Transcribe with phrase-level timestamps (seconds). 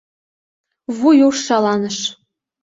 [0.97, 1.97] Вуй уш шаланыш.